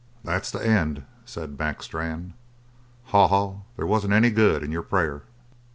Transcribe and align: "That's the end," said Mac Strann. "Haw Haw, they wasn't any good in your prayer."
"That's 0.23 0.49
the 0.49 0.57
end," 0.65 1.03
said 1.25 1.59
Mac 1.59 1.83
Strann. 1.83 2.33
"Haw 3.13 3.27
Haw, 3.27 3.57
they 3.77 3.83
wasn't 3.83 4.13
any 4.13 4.31
good 4.31 4.63
in 4.63 4.71
your 4.71 4.81
prayer." 4.81 5.21